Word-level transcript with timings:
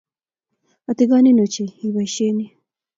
Atikonin 0.89 1.41
ochei 1.45 1.69
iboisieni 1.85 2.35
ni. 2.37 2.45